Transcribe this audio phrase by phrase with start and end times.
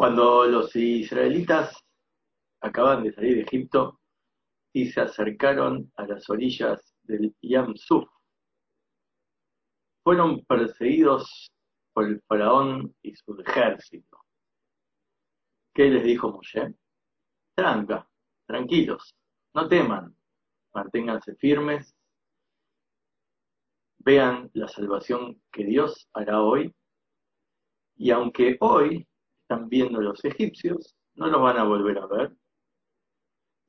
[0.00, 1.76] Cuando los israelitas
[2.62, 4.00] acaban de salir de Egipto
[4.72, 8.08] y se acercaron a las orillas del Yam Suf,
[10.02, 11.52] fueron perseguidos
[11.92, 14.24] por el faraón y su ejército.
[15.74, 16.74] ¿Qué les dijo Moshe?
[17.54, 18.08] Tranca,
[18.46, 19.14] tranquilos,
[19.52, 20.16] no teman,
[20.72, 21.94] manténganse firmes,
[23.98, 26.74] vean la salvación que Dios hará hoy,
[27.96, 29.06] y aunque hoy
[29.50, 32.36] están viendo los egipcios, no los van a volver a ver.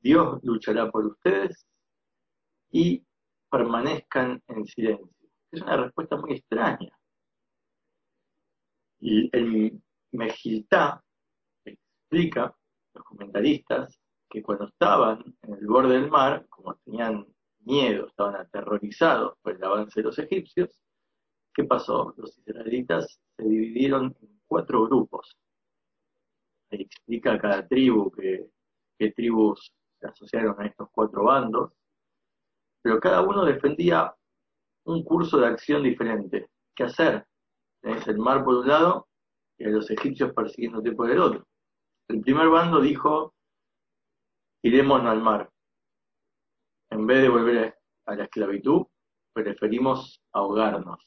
[0.00, 1.66] Dios luchará por ustedes
[2.70, 3.04] y
[3.50, 5.28] permanezcan en silencio.
[5.50, 6.96] Es una respuesta muy extraña.
[9.00, 9.82] Y el
[10.12, 11.02] Mejiltá
[11.64, 12.54] explica,
[12.94, 13.98] los comentaristas,
[14.30, 17.26] que cuando estaban en el borde del mar, como tenían
[17.60, 20.80] miedo, estaban aterrorizados por el avance de los egipcios,
[21.52, 22.14] ¿qué pasó?
[22.16, 25.36] Los israelitas se dividieron en cuatro grupos.
[26.80, 31.72] Explica cada tribu qué tribus se asociaron a estos cuatro bandos,
[32.82, 34.14] pero cada uno defendía
[34.84, 36.48] un curso de acción diferente.
[36.74, 37.26] ¿Qué hacer?
[37.82, 39.08] Tenés el mar por un lado
[39.58, 41.46] y a los egipcios persiguiéndote por el otro.
[42.08, 43.34] El primer bando dijo,
[44.62, 45.50] iremos al mar.
[46.90, 48.86] En vez de volver a la esclavitud,
[49.34, 51.06] preferimos ahogarnos.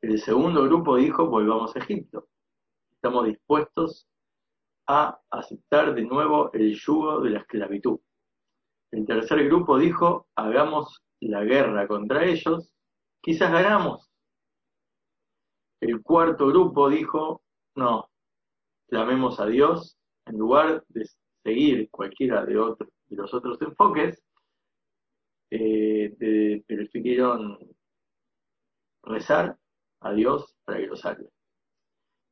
[0.00, 2.28] El segundo grupo dijo, volvamos a Egipto.
[2.92, 4.06] Estamos dispuestos
[4.86, 8.00] a aceptar de nuevo el yugo de la esclavitud.
[8.92, 12.72] El tercer grupo dijo, hagamos la guerra contra ellos,
[13.22, 14.10] quizás ganamos.
[15.80, 17.42] El cuarto grupo dijo,
[17.76, 18.10] no,
[18.88, 21.06] clamemos a Dios en lugar de
[21.42, 24.22] seguir cualquiera de, de los otros enfoques,
[25.50, 26.14] eh,
[29.02, 29.58] rezar
[30.00, 31.28] a Dios para que lo salve.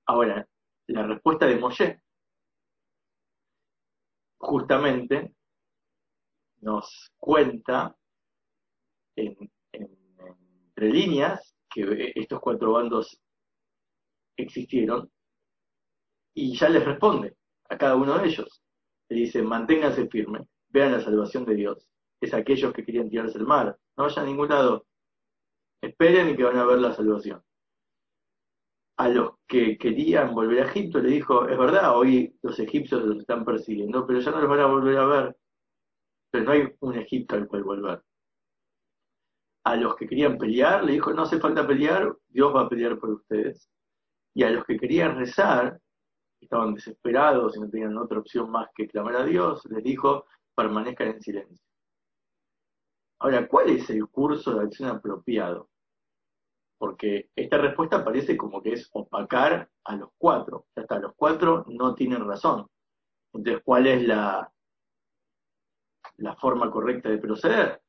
[0.06, 0.46] Ahora,
[0.86, 2.00] la respuesta de Moshe
[4.38, 5.34] justamente
[6.60, 7.94] nos cuenta
[9.16, 9.50] entre
[10.78, 13.20] líneas que estos cuatro bandos
[14.36, 15.10] existieron
[16.34, 17.36] y ya les responde
[17.68, 18.62] a cada uno de ellos.
[19.08, 21.88] Le dice, manténganse firmes, vean la salvación de Dios.
[22.20, 23.76] Es aquellos que querían tirarse el mar.
[23.96, 24.86] No vayan a ningún lado.
[25.80, 27.42] Esperen y que van a ver la salvación.
[28.98, 33.18] A los que querían volver a Egipto le dijo, es verdad, hoy los egipcios los
[33.18, 35.36] están persiguiendo, pero ya no los van a volver a ver.
[36.30, 38.02] Pero no hay un Egipto al cual volver.
[39.64, 42.98] A los que querían pelear le dijo, no hace falta pelear, Dios va a pelear
[42.98, 43.70] por ustedes.
[44.34, 45.80] Y a los que querían rezar,
[46.40, 51.08] estaban desesperados y no tenían otra opción más que clamar a Dios, les dijo, permanezcan
[51.08, 51.64] en silencio.
[53.20, 55.68] Ahora, ¿cuál es el curso de acción apropiado?
[56.78, 60.66] Porque esta respuesta parece como que es opacar a los cuatro.
[60.76, 62.66] Hasta los cuatro no tienen razón.
[63.32, 64.50] Entonces, ¿cuál es la,
[66.16, 67.82] la forma correcta de proceder?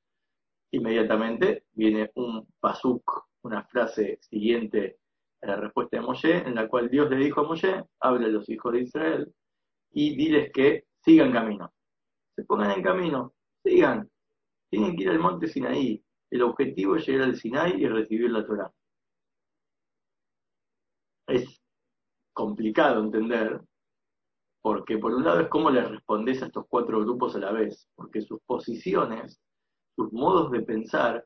[0.72, 5.00] Inmediatamente viene un pasuk, una frase siguiente
[5.42, 8.50] la respuesta de Moshe, en la cual Dios le dijo a Moshe, habla a los
[8.50, 9.34] hijos de Israel
[9.92, 11.72] y diles que sigan camino.
[12.36, 13.34] Se pongan en camino,
[13.64, 14.10] sigan.
[14.70, 16.04] Tienen que ir al monte Sinaí.
[16.30, 18.72] El objetivo es llegar al Sinaí y recibir la Torah.
[21.30, 21.62] Es
[22.34, 23.62] complicado entender,
[24.62, 27.88] porque por un lado es cómo le respondes a estos cuatro grupos a la vez,
[27.96, 29.40] porque sus posiciones,
[29.96, 31.24] sus modos de pensar,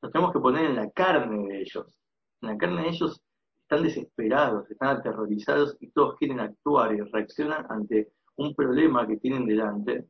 [0.00, 1.98] nos tenemos que poner en la carne de ellos.
[2.40, 3.20] En la carne de ellos
[3.60, 9.44] están desesperados, están aterrorizados y todos quieren actuar y reaccionan ante un problema que tienen
[9.44, 10.08] delante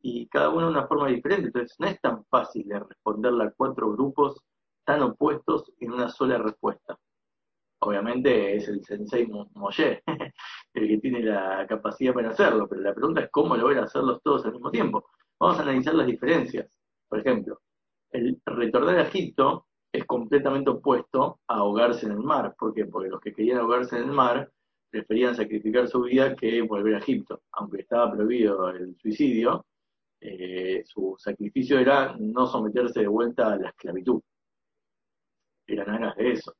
[0.00, 1.46] y cada uno de una forma diferente.
[1.46, 4.42] Entonces no es tan fácil de responderle a cuatro grupos
[4.84, 6.98] tan opuestos en una sola respuesta.
[7.84, 10.02] Obviamente es el sensei Moshe
[10.74, 14.44] el que tiene la capacidad para hacerlo, pero la pregunta es cómo logran hacerlos todos
[14.44, 15.06] al mismo tiempo.
[15.40, 16.78] Vamos a analizar las diferencias.
[17.08, 17.60] Por ejemplo,
[18.12, 22.54] el retornar a Egipto es completamente opuesto a ahogarse en el mar.
[22.56, 22.86] ¿Por qué?
[22.86, 24.52] Porque los que querían ahogarse en el mar
[24.88, 27.42] preferían sacrificar su vida que volver a Egipto.
[27.50, 29.66] Aunque estaba prohibido el suicidio,
[30.20, 34.22] eh, su sacrificio era no someterse de vuelta a la esclavitud.
[35.66, 36.54] Eran ganas de eso.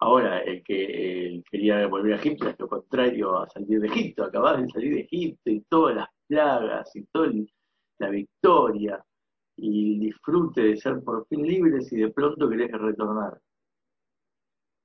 [0.00, 4.24] Ahora, el que quería volver a Egipto es lo contrario a salir de Egipto.
[4.24, 7.32] Acabas de salir de Egipto y todas las plagas y toda
[7.98, 9.04] la victoria
[9.56, 13.40] y disfrute de ser por fin libres y de pronto querés retornar.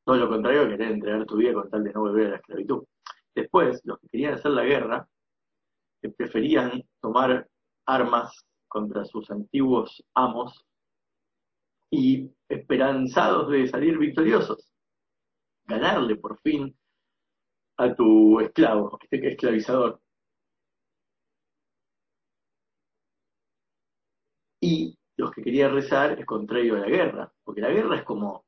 [0.03, 2.83] Todo lo contrario, querés entregar tu vida con tal de no volver a la esclavitud.
[3.35, 5.07] Después, los que querían hacer la guerra,
[6.01, 7.47] que preferían tomar
[7.85, 10.65] armas contra sus antiguos amos
[11.91, 14.72] y esperanzados de salir victoriosos,
[15.65, 16.75] ganarle por fin
[17.77, 19.99] a tu esclavo, este esclavizador.
[24.61, 28.45] Y los que querían rezar es contrario a la guerra, porque la guerra es como,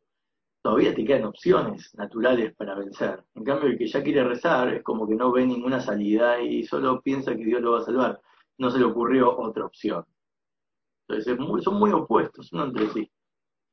[0.62, 3.23] todavía te quedan opciones naturales para vencer.
[3.35, 6.63] En cambio, el que ya quiere rezar es como que no ve ninguna salida y
[6.63, 8.21] solo piensa que Dios lo va a salvar.
[8.57, 10.06] No se le ocurrió otra opción.
[11.07, 13.12] Entonces, son muy opuestos uno entre sí.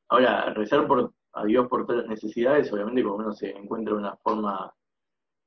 [0.09, 4.15] Ahora, rezar por, a Dios por todas las necesidades, obviamente cuando uno se encuentra una
[4.17, 4.73] forma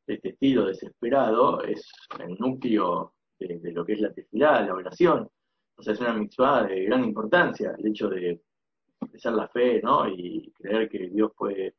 [0.06, 1.88] de este estilo desesperado, es
[2.19, 5.29] el núcleo de, lo que es la tefilá, la oración.
[5.77, 8.43] O sea, es una mitzvah de gran importancia, el hecho de
[9.15, 10.09] ser la fe, ¿no?
[10.09, 11.75] Y creer que Dios puede,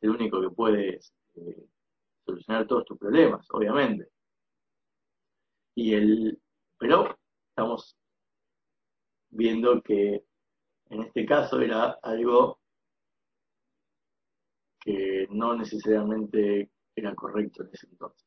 [0.00, 1.00] el único que puede
[1.34, 1.66] eh,
[2.24, 4.08] solucionar todos tus problemas, obviamente.
[5.74, 6.40] Y el,
[6.78, 7.18] pero
[7.48, 7.96] estamos
[9.30, 10.24] viendo que
[10.90, 12.59] en este caso era algo
[14.80, 18.26] que no necesariamente era correcto en ese entonces,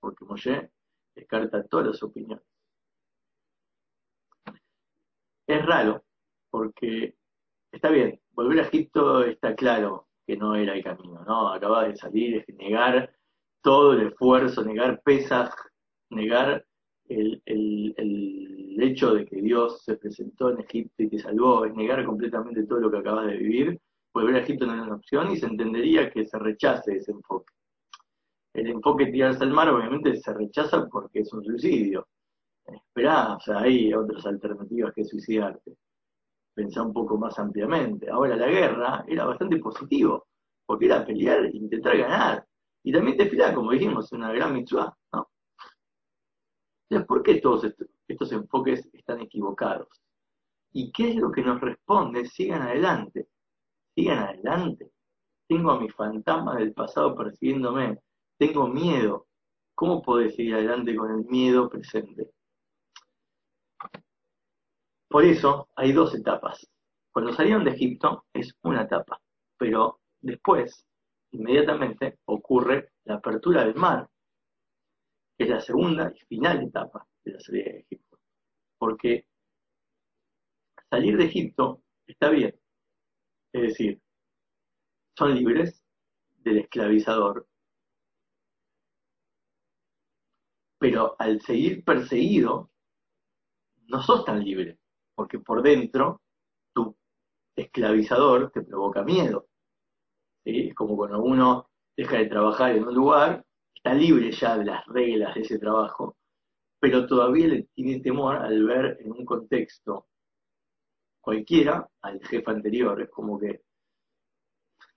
[0.00, 0.70] porque Moshe
[1.14, 2.44] descarta todas las opiniones.
[5.46, 6.04] Es raro,
[6.50, 7.16] porque
[7.72, 11.48] está bien, volver a Egipto está claro que no era el camino, ¿no?
[11.48, 13.14] Acaba de salir, es negar
[13.62, 15.54] todo el esfuerzo, negar pesas,
[16.10, 16.64] negar
[17.08, 22.04] el, el, hecho de que Dios se presentó en Egipto y te salvó, es negar
[22.04, 23.80] completamente todo lo que acabas de vivir,
[24.16, 27.52] volver a Egipto no es una opción y se entendería que se rechace ese enfoque.
[28.54, 32.08] El enfoque tirarse al mar obviamente se rechaza porque es un suicidio.
[32.64, 35.76] Esperá, o sea, hay otras alternativas que suicidarte.
[36.54, 38.08] Pensá un poco más ampliamente.
[38.10, 40.26] Ahora, la guerra era bastante positivo,
[40.64, 42.46] porque era pelear e intentar ganar.
[42.82, 45.28] Y también te fila, como dijimos, una gran mitzvah, ¿no?
[46.88, 49.88] Entonces, ¿por qué todos estos, enfoques están equivocados?
[50.72, 52.24] ¿Y qué es lo que nos responde?
[52.24, 53.28] Sigan adelante,
[53.96, 54.92] sigan adelante.
[55.48, 57.98] Tengo a mi fantasma del pasado persiguiéndome,
[58.38, 59.26] tengo miedo.
[59.74, 62.30] ¿Cómo puedo seguir adelante con el miedo presente?
[65.08, 66.68] Por eso hay dos etapas.
[67.12, 69.20] Cuando salieron de Egipto es una etapa,
[69.58, 70.86] pero después,
[71.32, 74.08] inmediatamente, ocurre la apertura del mar
[75.38, 78.18] es la segunda y final etapa de la salida de Egipto.
[78.78, 79.26] Porque
[80.90, 82.54] salir de Egipto está bien.
[83.56, 84.02] Es decir,
[85.16, 85.82] son libres
[86.44, 87.48] del esclavizador.
[90.78, 92.70] Pero al seguir perseguido,
[93.86, 94.78] no sos tan libre,
[95.14, 96.20] porque por dentro
[96.74, 96.94] tu
[97.56, 99.48] esclavizador te provoca miedo.
[100.44, 103.42] Es como cuando uno deja de trabajar en un lugar
[103.74, 106.18] está libre ya de las reglas de ese trabajo,
[106.78, 110.08] pero todavía le tiene temor al ver en un contexto
[111.26, 113.02] cualquiera al jefe anterior.
[113.02, 113.62] Es como que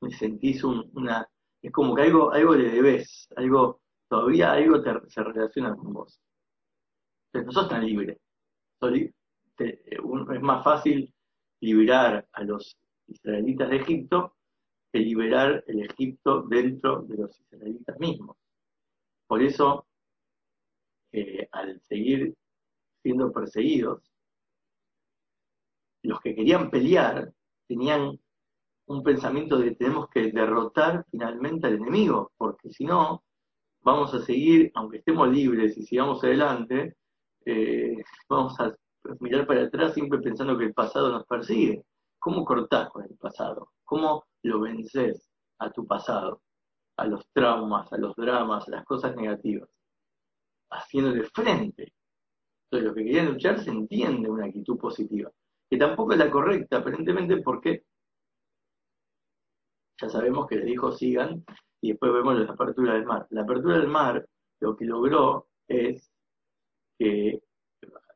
[0.02, 1.28] me sentís una.
[1.60, 6.22] Es como que algo, algo le debes, algo, todavía algo se relaciona con vos.
[7.32, 8.20] Pero no sos tan libre.
[9.58, 11.12] es más fácil
[11.62, 12.78] liberar a los
[13.08, 14.36] israelitas de Egipto
[14.94, 18.38] que liberar el Egipto dentro de los israelitas mismos.
[19.26, 19.88] Por eso,
[21.12, 22.36] eh, al seguir
[23.02, 24.10] siendo perseguidos,
[26.04, 27.32] los que querían pelear
[27.68, 28.20] tenían
[28.88, 33.24] un pensamiento de tenemos que derrotar finalmente al enemigo, porque si no,
[33.82, 36.96] vamos a seguir, aunque estemos libres y sigamos adelante,
[37.46, 38.74] eh, vamos a
[39.20, 41.84] mirar para atrás siempre pensando que el pasado nos persigue.
[42.18, 43.72] ¿Cómo cortás con el pasado?
[43.86, 45.30] ¿Cómo lo vences
[45.60, 46.42] a tu pasado?
[47.00, 49.70] a los traumas, a los dramas, a las cosas negativas,
[50.70, 51.94] haciéndole frente.
[52.66, 55.32] Entonces, lo que querían luchar se entiende una actitud positiva,
[55.70, 57.84] que tampoco es la correcta, aparentemente, porque
[60.02, 61.44] ya sabemos que les dijo sigan
[61.82, 63.28] y después vemos la apertura del mar.
[63.30, 64.28] La apertura del mar
[64.60, 66.12] lo que logró es
[66.98, 67.42] que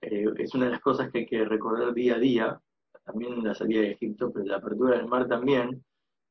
[0.02, 2.62] eh, es una de las cosas que hay que recordar día a día,
[3.06, 5.84] también la salida de Egipto, pero la apertura del mar también,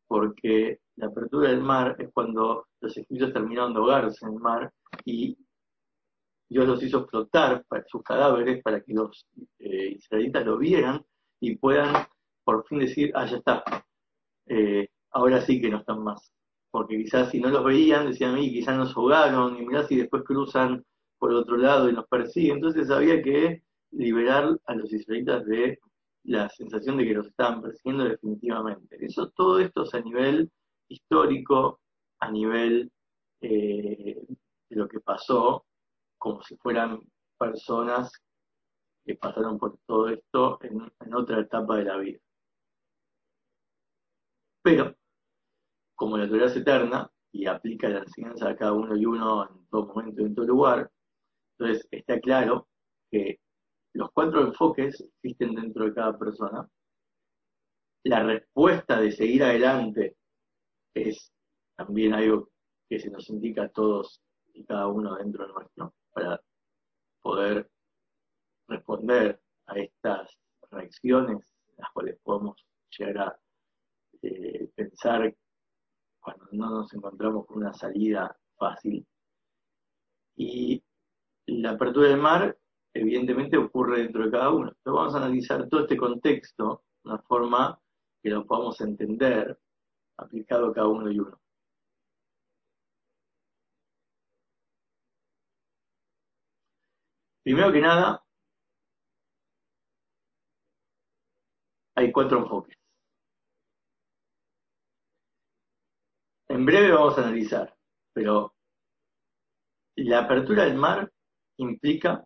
[0.06, 4.72] porque la apertura del mar es cuando los egipcios terminaron de ahogarse en el mar
[5.04, 5.38] y
[6.48, 9.26] Dios los hizo flotar para sus cadáveres para que los
[9.58, 11.02] eh, israelitas lo vieran
[11.42, 12.06] y puedan
[12.44, 13.64] por fin decir, ah, ya está,
[14.46, 16.32] eh, ahora sí que no están más.
[16.70, 20.22] Porque quizás si no los veían, decían, mí quizás nos ahogaron, y mirá si después
[20.24, 20.84] cruzan
[21.18, 22.56] por otro lado y nos persiguen.
[22.56, 25.80] Entonces había que liberar a los israelitas de
[26.24, 29.04] la sensación de que los estaban persiguiendo definitivamente.
[29.04, 30.50] Eso, todo esto es a nivel
[30.88, 31.80] histórico,
[32.20, 32.90] a nivel
[33.40, 34.24] eh,
[34.70, 35.66] de lo que pasó,
[36.18, 37.00] como si fueran
[37.36, 38.12] personas
[39.04, 42.18] que pasaron por todo esto en, otra etapa de la vida.
[44.62, 44.94] Pero,
[45.94, 49.66] como la Torah es eterna, y aplica la enseñanza a cada uno y uno en
[49.68, 50.90] todo momento y en todo lugar.
[51.58, 52.68] Entonces está claro
[53.10, 53.40] que
[53.94, 56.68] los cuatro enfoques existen dentro de cada persona.
[58.04, 60.16] La respuesta de seguir adelante
[60.94, 61.32] es
[61.76, 62.50] también algo
[62.88, 64.20] que se nos indica a todos
[64.52, 66.40] y cada uno dentro de nuestro para
[67.22, 67.70] poder
[68.72, 70.38] responder a estas
[70.70, 71.38] reacciones,
[71.76, 72.64] las cuales podemos
[72.98, 73.40] llegar a
[74.22, 75.34] eh, pensar
[76.20, 79.06] cuando no nos encontramos con una salida fácil.
[80.36, 80.82] Y
[81.46, 82.56] la apertura del mar,
[82.94, 84.72] evidentemente, ocurre dentro de cada uno.
[84.82, 87.80] Pero vamos a analizar todo este contexto de una forma
[88.22, 89.58] que lo podamos entender
[90.16, 91.38] aplicado a cada uno y uno.
[97.42, 98.21] Primero que nada,
[101.94, 102.76] hay cuatro enfoques.
[106.48, 107.74] En breve vamos a analizar,
[108.12, 108.54] pero
[109.96, 111.10] la apertura del mar
[111.58, 112.24] implica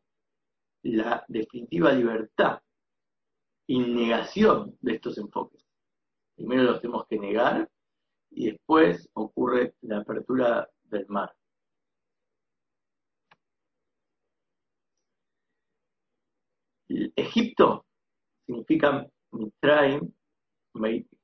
[0.83, 2.61] la definitiva libertad
[3.69, 5.65] y negación de estos enfoques.
[6.37, 7.69] Primero los tenemos que negar
[8.31, 11.35] y después ocurre la apertura del mar.
[16.89, 17.85] Egipto
[18.47, 20.13] significa Mitraim,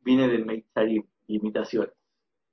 [0.01, 1.95] viene de Meitzarim, limitaciones.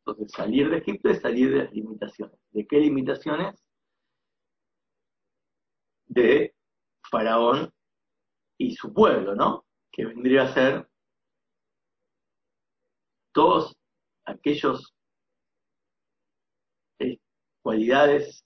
[0.05, 2.39] Entonces, salir de Egipto es salir de las limitaciones.
[2.51, 3.63] ¿De qué limitaciones?
[6.07, 6.55] De
[7.09, 7.71] Faraón
[8.57, 9.65] y su pueblo, ¿no?
[9.91, 10.89] Que vendría a ser
[13.31, 13.75] todos
[14.25, 14.93] aquellos
[16.99, 17.19] eh,
[17.61, 18.43] cualidades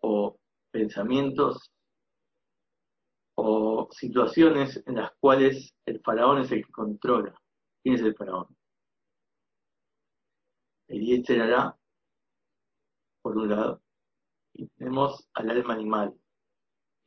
[0.00, 0.38] o
[0.70, 1.70] pensamientos
[3.40, 7.32] o situaciones en las cuales el faraón es el que controla.
[7.80, 8.48] ¿Quién es el faraón?
[10.88, 11.78] El hará,
[13.22, 13.80] por un lado,
[14.54, 16.14] y tenemos al alma animal.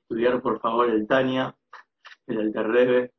[0.03, 1.53] Estudiar, por favor, el Tania,
[2.27, 3.11] el Alterrebe,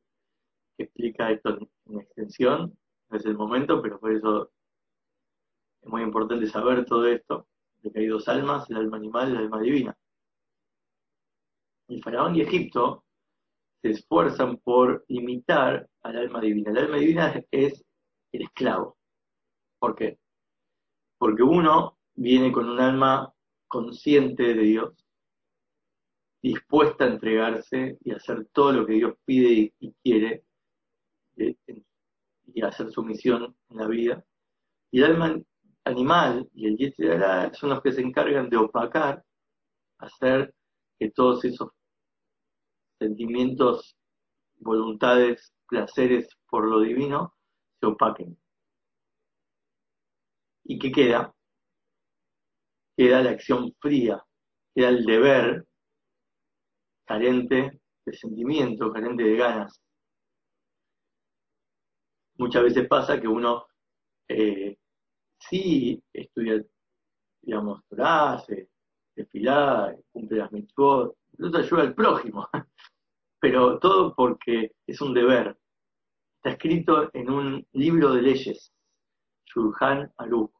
[0.79, 2.79] que explica esto en extensión.
[3.11, 4.51] No es el momento, pero por eso
[5.83, 7.47] es muy importante saber todo esto,
[7.83, 9.99] de que hay dos almas, el alma animal y el alma divina.
[11.93, 13.05] El faraón y Egipto
[13.83, 16.71] se esfuerzan por imitar al alma divina.
[16.71, 17.85] El alma divina es
[18.33, 18.97] el esclavo.
[19.79, 20.19] ¿Por qué?
[21.19, 23.31] Porque uno viene con un alma
[23.69, 25.07] consciente de Dios,
[26.41, 30.45] dispuesta a entregarse y hacer todo lo que Dios pide y, quiere,
[31.37, 31.57] eh,
[32.55, 34.25] y hacer su misión en la vida.
[34.91, 35.43] Y el alma
[35.85, 39.23] animal y el Yetzirah son los que se encargan de opacar,
[39.99, 40.55] hacer
[40.99, 41.69] que todos esos
[43.03, 43.97] sentimientos,
[44.57, 47.35] voluntades, placeres por lo divino
[47.81, 48.39] se opaquen.
[50.65, 51.35] ¿Y qué queda?
[52.97, 54.23] Queda la acción fría,
[54.75, 55.67] queda el deber
[57.05, 59.81] carente de sentimiento, carente de ganas.
[62.37, 63.67] Muchas veces pasa que uno
[64.29, 64.77] eh,
[65.39, 66.65] sí estudia,
[67.43, 68.69] digamos, Torah, se
[70.13, 72.49] cumple las mitzvot, incluso ayuda al prójimo,
[73.43, 75.59] pero todo porque es un deber.
[76.37, 78.73] Está escrito en un libro de leyes,
[79.47, 80.53] Shulchan Aruch,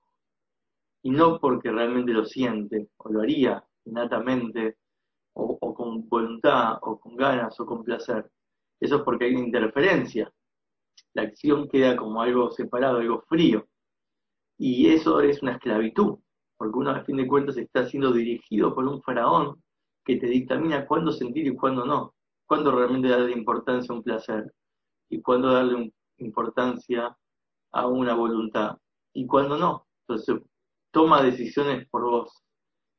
[1.05, 4.79] y no porque realmente lo siente o lo haría innatamente
[5.35, 8.29] o, o con voluntad o con ganas o con placer.
[8.81, 10.33] Eso es porque hay una interferencia.
[11.15, 13.65] La acción queda como algo separado, algo frío.
[14.59, 16.19] Y eso es una esclavitud,
[16.57, 19.63] porque uno a fin de cuentas está siendo dirigido por un faraón
[20.05, 22.13] que te dictamina cuándo sentir y cuándo no
[22.53, 24.53] cuándo realmente darle importancia a un placer
[25.09, 27.17] y cuándo darle importancia
[27.73, 28.77] a una voluntad
[29.15, 29.87] y cuándo no.
[30.03, 30.37] Entonces,
[30.91, 32.45] toma decisiones por vos.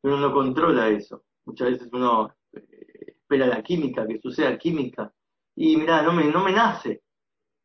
[0.02, 1.24] Uno no controla eso.
[1.46, 2.64] Muchas veces uno eh,
[3.10, 5.14] espera la química, que suceda química.
[5.56, 7.04] Y mira, no me, no me nace.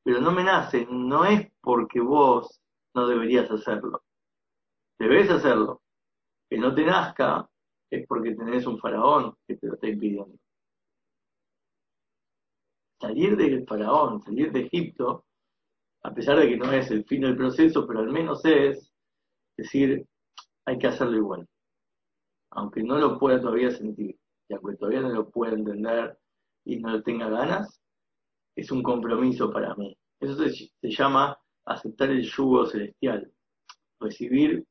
[0.03, 0.87] Pero no me nace.
[0.91, 2.61] No es porque vos
[2.95, 4.03] no deberías hacerlo.
[4.99, 5.81] Debes hacerlo.
[6.51, 7.49] Que no te nazca
[7.91, 10.39] es porque tenés un faraón que te lo está impidiendo
[13.01, 15.25] salir del faraón, salir de Egipto,
[16.03, 18.93] a pesar de que no es el fin del proceso, pero al menos es
[19.57, 20.07] decir,
[20.65, 21.49] hay que hacerlo igual.
[22.51, 26.19] Aunque no lo pueda todavía sentir, y aunque todavía no lo pueda entender
[26.65, 27.81] y no lo tenga ganas,
[28.57, 29.97] es un compromiso para mí.
[30.21, 33.33] Eso se, se llama aceptar el yugo celestial,
[34.01, 34.65] recibir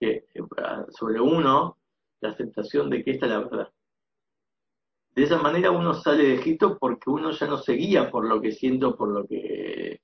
[0.00, 0.42] que, eh,
[0.90, 1.78] sobre uno
[2.20, 3.73] la aceptación de que esta es la verdad.
[5.14, 8.40] De esa manera uno sale de Egipto porque uno ya no se guía por lo
[8.40, 10.00] que siento, por lo que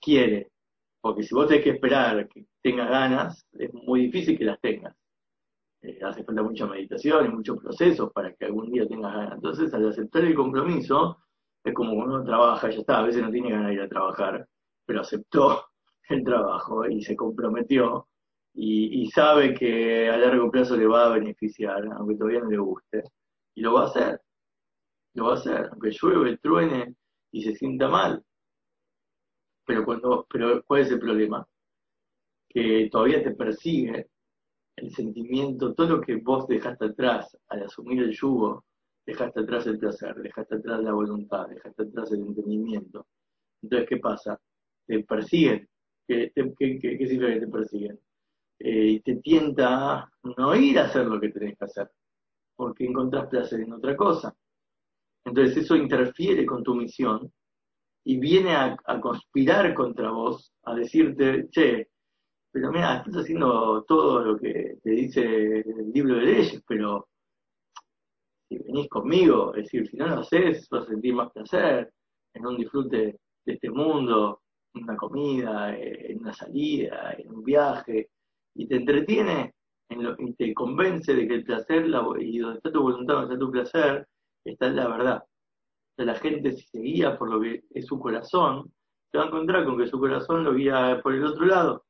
[0.00, 0.50] quiere.
[1.00, 4.94] Porque si vos tenés que esperar que tenga ganas, es muy difícil que las tengas.
[5.82, 9.34] Eh, hace falta mucha meditación y muchos procesos para que algún día tengas ganas.
[9.34, 11.18] Entonces, al aceptar el compromiso,
[11.64, 13.88] es como cuando uno trabaja, ya está, a veces no tiene ganas de ir a
[13.88, 14.46] trabajar,
[14.84, 15.64] pero aceptó
[16.10, 18.06] el trabajo y se comprometió
[18.52, 23.04] y, sabe que a largo plazo le va a beneficiar, aunque todavía no le guste,
[23.54, 24.20] y lo va a hacer,
[25.14, 26.94] lo va a hacer, aunque llueve, truene
[27.32, 28.24] y se sienta mal.
[29.66, 31.46] Pero cuando, pero ¿cuál es el problema?
[32.48, 34.08] Que todavía te persigue
[34.76, 38.64] el sentimiento, todo lo que vos dejaste atrás al asumir el yugo,
[39.06, 43.06] dejaste atrás el placer, dejaste atrás la voluntad, dejaste atrás el entendimiento.
[43.62, 44.40] Entonces, ¿qué pasa?
[44.86, 45.68] Te persiguen.
[46.06, 48.00] ¿Qué, significa que te persiguen?
[48.58, 51.90] Eh, y te tienta no ir a hacer lo que tenés que hacer,
[52.60, 54.36] porque encontrás placer en otra cosa.
[55.24, 57.32] Entonces eso interfiere con tu misión
[58.04, 61.88] y viene a, a conspirar contra vos, a decirte, che,
[62.52, 67.08] pero mira, estás haciendo todo lo que te dice el libro de leyes, pero
[68.46, 71.90] si venís conmigo, es decir, si no lo haces, vas a sentir más placer
[72.34, 74.42] en un disfrute de este mundo,
[74.74, 78.10] en una comida, en una salida, en un viaje,
[78.54, 79.54] y te entretiene
[79.90, 81.86] y te convence de que el placer,
[82.20, 84.08] y donde está tu voluntad, donde está tu placer,
[84.44, 85.24] está en la verdad.
[85.98, 88.72] O la gente si se guía por lo que es su corazón,
[89.10, 91.84] se va a encontrar con que su corazón lo guía por el otro lado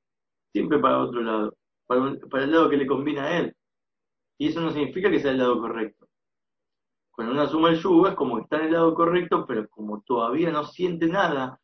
[0.52, 3.56] siempre para otro lado, para, el lado que le conviene a él.
[4.38, 6.08] Y eso no significa que sea el lado correcto.
[7.10, 10.50] Cuando uno asume el yugo es como está en el lado correcto, pero como todavía
[10.50, 11.60] no siente nada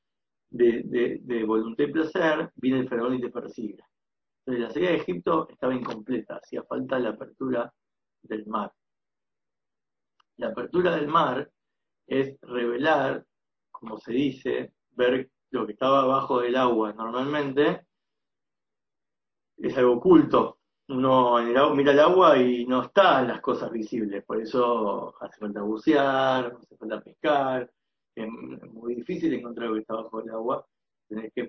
[0.51, 0.83] de,
[1.23, 3.83] de, voluntad y placer, viene el faraón y te persigue.
[4.47, 7.73] Entonces la salida de Egipto estaba incompleta, hacía falta la apertura
[8.23, 8.73] del mar.
[10.37, 11.51] La apertura del mar
[12.07, 13.27] es revelar,
[13.73, 17.87] como se dice, ver lo que estaba abajo del agua normalmente
[19.57, 20.61] es algo oculto.
[20.91, 21.43] Uno
[21.75, 26.77] mira el agua y no están las cosas visibles, por eso hace falta bucear, hace
[26.77, 27.69] falta pescar,
[28.15, 30.65] es muy difícil encontrar lo que está bajo el agua,
[31.09, 31.49] tenés que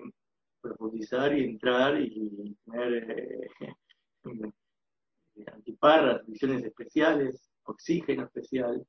[0.60, 3.50] profundizar y entrar y tener eh,
[5.52, 8.86] antiparras, visiones especiales, oxígeno especial.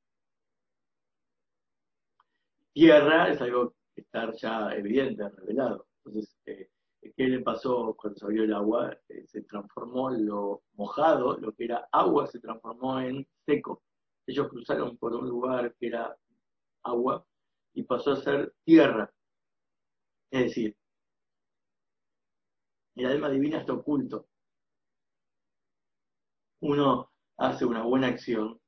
[2.74, 5.88] Tierra es algo que está ya evidente, revelado.
[6.04, 6.70] Entonces, eh,
[7.02, 8.98] ¿Qué le pasó cuando salió el agua?
[9.08, 13.84] Eh, se transformó lo mojado, lo que era agua, se transformó en seco.
[14.28, 16.16] Ellos cruzaron por un lugar que era
[16.84, 17.26] agua
[17.74, 19.12] y pasó a ser tierra.
[20.32, 20.76] Es decir,
[23.04, 24.28] el alma divina está oculto.
[26.62, 28.60] Uno hace una buena acción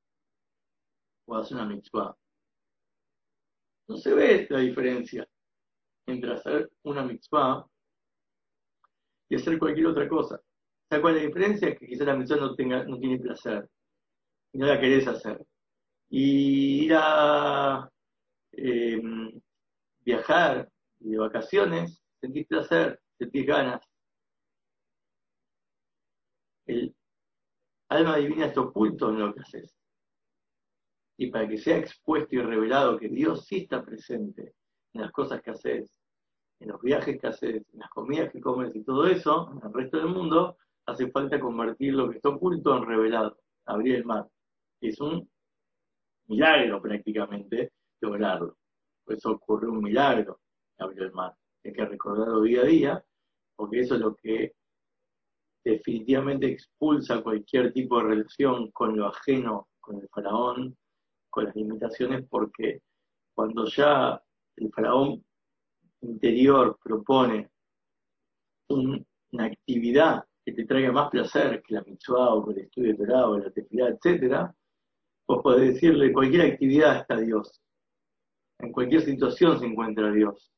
[1.25, 2.15] o hace una mitzvah.
[3.87, 5.27] No se ve la diferencia
[6.07, 7.65] entre hacer una mitzvah
[9.29, 10.41] y hacer cualquier otra cosa.
[10.89, 11.75] ¿Sabes cuál es la diferencia?
[11.75, 13.69] Que quizás la misión no, tenga, no tiene placer
[14.53, 15.45] y no la querés hacer.
[16.09, 17.89] Y ir a
[18.51, 19.41] em,
[20.03, 23.81] viajar y de vacaciones, sentís placer, sentís ganas.
[26.71, 26.95] El
[27.89, 29.75] alma divina está oculto en lo que haces.
[31.17, 34.55] Y para que sea expuesto y revelado que Dios sí está presente
[34.93, 35.91] en las cosas que haces,
[36.59, 39.73] en los viajes que haces, en las comidas que comes y todo eso, en el
[39.73, 44.29] resto del mundo, hace falta convertir lo que está oculto en revelado, abrir el mar.
[44.79, 45.29] Es un
[46.27, 48.55] milagro prácticamente lograrlo.
[49.03, 50.39] Por eso ocurre un milagro
[50.77, 51.35] abrir el mar.
[51.65, 53.05] Hay que recordarlo día a día,
[53.57, 54.53] porque eso es lo que
[55.63, 60.77] definitivamente expulsa cualquier tipo de relación con lo ajeno, con el faraón,
[61.29, 62.81] con las limitaciones, porque
[63.33, 64.21] cuando ya
[64.57, 65.23] el faraón
[66.01, 67.49] interior propone
[68.69, 72.97] una actividad que te traiga más placer que la mitzvah o que el estudio de
[72.97, 74.49] Torah o la tefilá, etc.,
[75.27, 77.61] vos podés decirle, cualquier actividad está Dios.
[78.59, 80.51] En cualquier situación se encuentra Dios.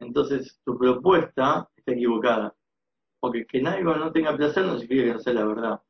[0.00, 2.54] Entonces, tu propuesta está equivocada.
[3.20, 5.82] Porque que en algo no tenga placer no significa que no sea la verdad.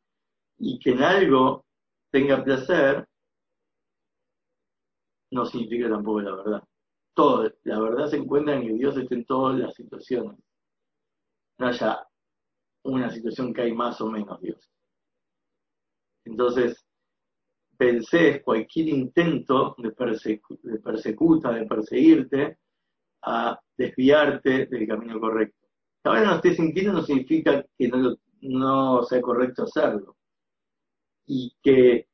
[0.58, 1.66] Y que en algo
[2.10, 3.06] tenga placer
[5.30, 6.62] no significa tampoco la verdad
[7.18, 7.52] todo.
[7.64, 10.38] La verdad se encuentra en que Dios está en todas las situaciones.
[11.58, 12.06] No haya
[12.84, 14.70] una situación que hay más o menos Dios.
[16.24, 16.86] Entonces,
[17.76, 22.58] pensé cualquier intento de, de persecuta, de perseguirte,
[23.22, 25.67] a desviarte del camino correcto.
[26.02, 30.16] Que ahora no estés sintiendo no significa que no, no sea correcto hacerlo.
[31.26, 32.08] Y que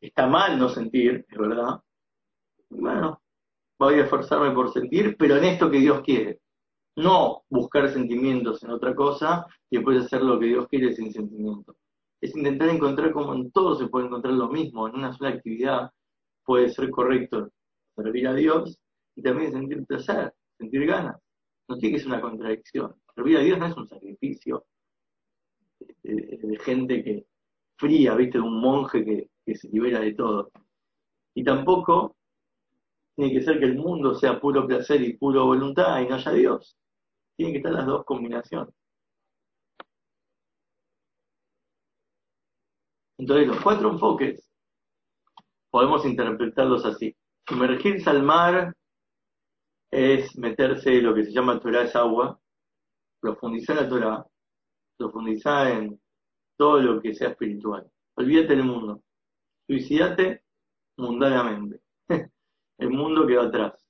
[0.00, 1.80] está mal no sentir, es verdad.
[2.70, 3.20] Bueno,
[3.78, 6.40] voy a esforzarme por sentir, pero en esto que Dios quiere.
[6.96, 11.76] No buscar sentimientos en otra cosa y después hacer lo que Dios quiere sin sentimiento.
[12.20, 15.90] Es intentar encontrar como en todo se puede encontrar lo mismo, en una sola actividad
[16.44, 17.50] puede ser correcto
[17.96, 18.78] servir a Dios
[19.16, 21.16] y también sentir placer, sentir ganas.
[21.68, 22.94] No tiene que ser una contradicción.
[23.14, 24.64] Servir a Dios no es un sacrificio
[26.02, 27.26] de, gente que
[27.76, 28.38] fría, ¿viste?
[28.38, 30.50] De un monje que, que se libera de todo.
[31.34, 32.16] Y tampoco
[33.14, 36.32] tiene que ser que el mundo sea puro placer y puro voluntad y no haya
[36.32, 36.76] Dios.
[37.36, 38.74] Tienen que estar las dos combinaciones.
[43.18, 44.48] Entonces los cuatro enfoques
[45.70, 47.14] podemos interpretarlos así.
[47.48, 48.74] Sumergirse al mar
[49.92, 52.40] es meterse lo que se llama Torah es agua,
[53.20, 54.26] profundizar la Torah,
[54.96, 56.00] profundizar en
[56.56, 57.88] todo lo que sea espiritual.
[58.16, 59.02] Olvídate del mundo.
[59.66, 60.42] Suicidate
[60.96, 61.80] mundanamente.
[62.78, 63.84] El mundo quedó atrás.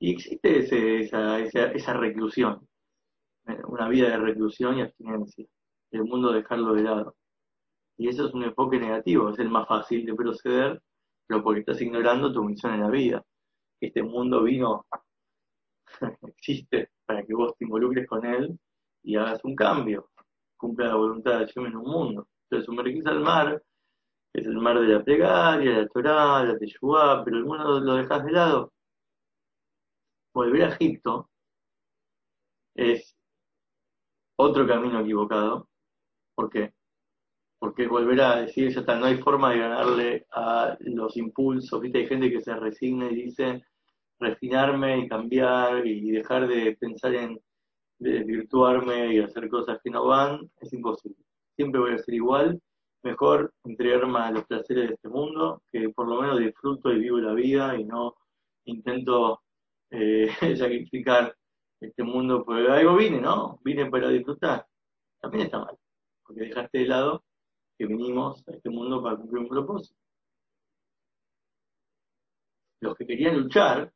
[0.00, 2.68] Y existe esa, esa, reclusión,
[3.68, 5.46] una vida de reclusión y abstinencia.
[5.92, 7.16] El mundo dejarlo de lado.
[7.96, 10.82] Y eso es un enfoque negativo, es el más fácil de proceder,
[11.26, 13.24] pero porque estás ignorando tu misión en la vida.
[13.80, 14.84] Este mundo vino,
[16.28, 18.58] existe para que vos te involucres con él
[19.02, 20.10] y hagas un cambio,
[20.56, 22.28] cumpla la voluntad de Dios en un mundo.
[22.44, 23.62] Entonces sumergís al mar,
[24.32, 28.24] es el mar de la plegaria, la Torah, la Teshuvah, pero el mundo lo dejas
[28.24, 28.72] de lado.
[30.34, 31.30] Volver a Egipto
[32.74, 33.16] es
[34.36, 35.68] otro camino equivocado.
[36.34, 36.74] ¿Por qué?
[37.58, 41.80] Porque volver a decir, ya está, no hay forma de ganarle a los impulsos.
[41.80, 41.98] ¿Viste?
[41.98, 43.64] Hay gente que se resigna y dice
[44.18, 47.40] refinarme y cambiar y dejar de pensar en
[47.98, 51.18] desvirtuarme y hacer cosas que no van, es imposible.
[51.56, 52.60] Siempre voy a ser igual
[53.04, 57.18] mejor entregarme a los placeres de este mundo, que por lo menos disfruto y vivo
[57.18, 58.16] la vida y no
[58.64, 59.42] intento
[59.90, 61.36] eh, sacrificar
[61.80, 63.60] este mundo, porque algo vine, ¿no?
[63.62, 64.66] Vine para disfrutar.
[65.20, 65.76] También está mal,
[66.24, 67.24] porque dejaste de lado
[67.78, 70.00] que vinimos a este mundo para cumplir un propósito.
[72.80, 73.92] Los que querían luchar,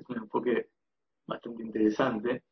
[0.00, 0.70] es un enfoque
[1.26, 2.42] bastante interesante,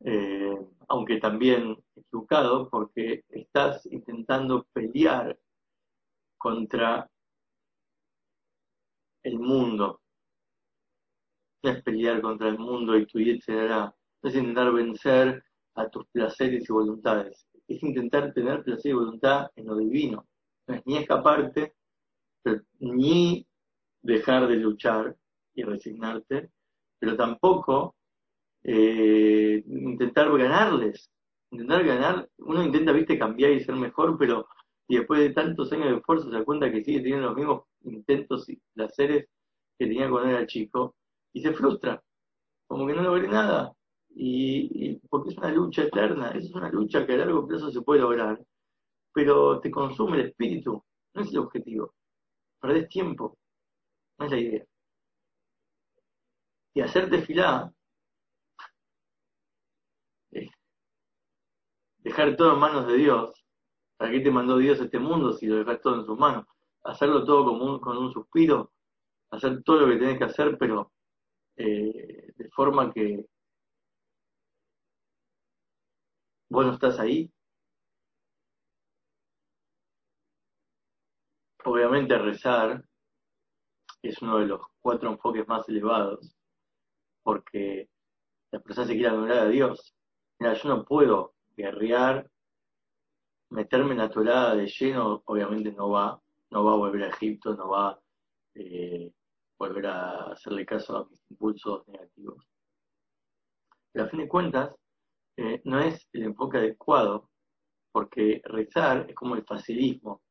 [0.00, 0.56] eh,
[0.88, 5.38] aunque también equivocado, porque estás intentando pelear
[6.38, 7.10] contra
[9.22, 10.00] el mundo.
[11.62, 13.92] No es pelear contra el mundo y tu etc.
[14.22, 15.42] No es intentar vencer
[15.74, 17.46] a tus placeres y voluntades.
[17.66, 20.26] Es intentar tener placer y voluntad en lo divino.
[20.68, 21.74] No es ni escaparte,
[22.78, 23.46] ni
[24.02, 25.16] dejar de luchar
[25.56, 26.50] y resignarte,
[26.98, 27.96] pero tampoco
[28.62, 31.10] eh, intentar ganarles,
[31.50, 34.46] intentar ganar, uno intenta, viste, cambiar y ser mejor, pero
[34.88, 37.62] y después de tantos años de esfuerzo se da cuenta que sigue teniendo los mismos
[37.82, 39.26] intentos y placeres
[39.78, 40.94] que tenía cuando era chico,
[41.32, 42.02] y se frustra,
[42.66, 43.72] como que no logré nada,
[44.10, 48.00] y, porque es una lucha eterna, es una lucha que a largo plazo se puede
[48.00, 48.42] lograr,
[49.12, 50.82] pero te consume el espíritu,
[51.14, 51.94] no es el objetivo,
[52.60, 53.36] perdés tiempo,
[54.18, 54.64] no es la idea.
[56.76, 57.72] Y hacerte filar
[62.00, 63.44] dejar todo en manos de Dios.
[63.96, 66.46] ¿Para qué te mandó Dios este mundo si lo dejas todo en sus manos?
[66.84, 68.72] Hacerlo todo como con un suspiro,
[69.30, 70.92] hacer todo lo que tenés que hacer, pero
[71.56, 73.24] eh, de forma que
[76.50, 77.32] vos no estás ahí.
[81.64, 82.84] Obviamente rezar
[84.02, 86.35] es uno de los cuatro enfoques más elevados,
[87.26, 87.88] porque
[88.52, 89.92] la persona se quiere adorar a Dios.
[90.38, 92.30] Mira, yo no puedo guerrear,
[93.50, 97.56] meterme en la torada de lleno, obviamente no va, no va a volver a Egipto,
[97.56, 98.00] no va a
[98.54, 99.12] eh,
[99.58, 102.46] volver a hacerle caso a mis impulsos negativos.
[103.90, 104.76] Pero a fin de cuentas,
[105.36, 107.28] eh, no es el enfoque adecuado,
[107.90, 110.22] porque rezar es como el facilismo.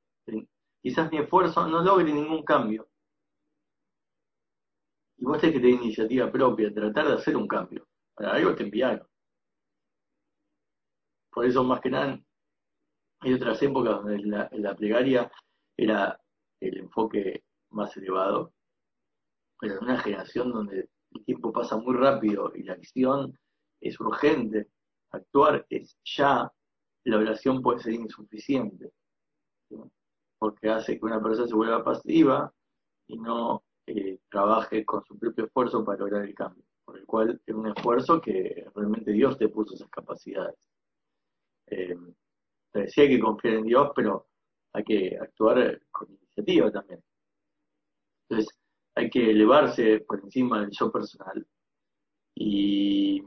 [0.81, 2.87] Quizás mi esfuerzo no logre ningún cambio.
[5.17, 7.87] Y vos tenés que tener iniciativa propia, tratar de hacer un cambio.
[8.13, 9.07] Para algo te enviaron.
[11.35, 12.17] Por eso, más que nada,
[13.19, 15.29] hay otras épocas donde la, plegaria
[15.75, 16.17] era
[16.61, 18.53] el enfoque más elevado,
[19.59, 23.37] pero en una generación donde el tiempo pasa muy rápido y la acción
[23.81, 24.69] es urgente,
[25.11, 26.49] actuar es ya,
[27.03, 28.91] la oración puede ser insuficiente,
[30.39, 32.53] porque hace que una persona se vuelva pasiva
[33.07, 33.64] y no
[34.35, 38.19] trabaje con su propio esfuerzo para lograr el cambio, por el cual es un esfuerzo
[38.19, 40.59] que realmente Dios te puso esas capacidades.
[41.67, 41.95] Eh,
[42.87, 44.27] sí hay que confiar en Dios, pero
[44.73, 47.01] hay que actuar con iniciativa también.
[48.27, 48.53] Entonces,
[48.95, 51.47] hay que elevarse por encima del yo personal
[52.35, 53.23] y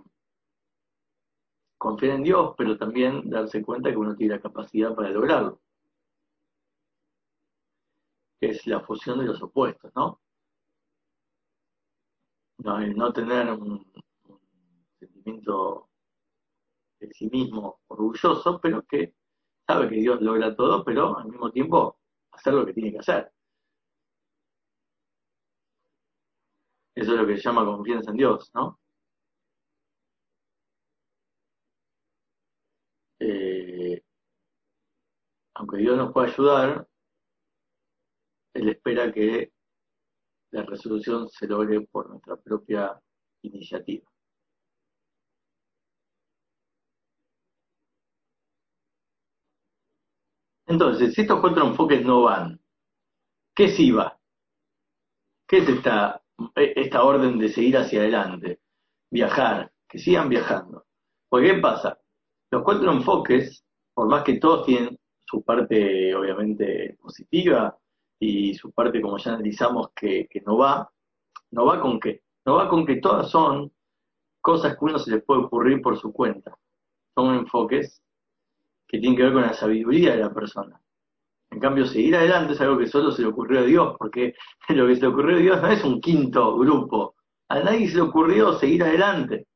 [1.78, 5.58] confiar en Dios, pero también darse cuenta que uno tiene la capacidad para lograrlo.
[8.42, 10.20] Es la fusión de los opuestos, ¿no?
[12.58, 13.84] No, no tener un,
[14.98, 15.88] sentimiento
[17.00, 19.14] de sí mismo orgulloso, pero que
[19.66, 21.98] sabe que Dios logra todo, pero al mismo tiempo
[22.32, 23.32] hacer lo que tiene que hacer.
[26.94, 28.78] Eso es lo que se llama confianza en Dios, ¿no?
[33.20, 34.02] Eh,
[35.54, 36.88] aunque Dios nos pueda ayudar,
[38.54, 39.52] Él espera que
[40.50, 43.00] la resolución se logre por nuestra propia
[43.42, 44.08] iniciativa.
[50.66, 52.60] Entonces, si estos cuatro enfoques no van,
[53.54, 54.18] ¿qué sí va?
[55.46, 56.22] ¿Qué es esta,
[56.56, 58.60] esta orden de seguir hacia adelante?
[59.10, 60.86] Viajar, que sigan viajando.
[61.28, 61.98] Porque ¿qué pasa?
[62.50, 67.78] Los cuatro enfoques, por más que todos tienen su parte obviamente positiva
[68.20, 70.90] y su parte, como ya analizamos, que, no va,
[71.50, 72.22] no va con qué?
[72.44, 73.72] No va con que todas son
[74.40, 76.56] cosas que uno se les puede ocurrir por su cuenta.
[77.14, 78.02] Son enfoques
[78.86, 80.80] que tienen que ver con la sabiduría de la persona.
[81.50, 84.34] En cambio, seguir adelante es algo que solo se le ocurrió a Dios, porque
[84.70, 87.16] lo que se le ocurrió a Dios no es un quinto grupo.
[87.48, 89.46] A nadie se le ocurrió seguir adelante.